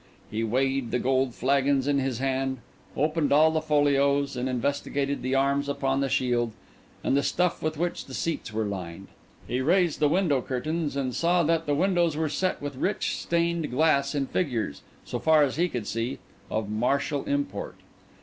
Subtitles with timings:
[0.31, 2.57] He weighed the gold flagons in his hand,
[2.97, 6.53] opened all the folios, and investigated the arms upon the shield,
[7.03, 9.09] and the stuff with which the seats were lined.
[9.47, 13.69] He raised the window curtains, and saw that the windows were set with rich stained
[13.69, 16.17] glass in figures, so far as he could see,
[16.49, 17.75] of martial import.